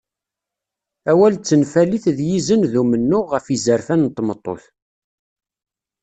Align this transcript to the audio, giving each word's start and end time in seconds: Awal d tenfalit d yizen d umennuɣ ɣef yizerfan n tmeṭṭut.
Awal 1.11 1.33
d 1.37 1.41
tenfalit 1.43 2.05
d 2.17 2.19
yizen 2.29 2.61
d 2.71 2.73
umennuɣ 2.81 3.25
ɣef 3.29 3.45
yizerfan 3.49 4.01
n 4.03 4.09
tmeṭṭut. 4.15 4.63